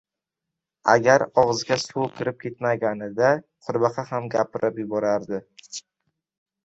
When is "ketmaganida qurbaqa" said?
2.45-4.07